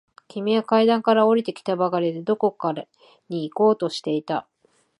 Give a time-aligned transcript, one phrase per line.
[0.27, 2.73] 君は階段から下りてきたばかりで、どこか
[3.29, 4.47] に行こうとしていた。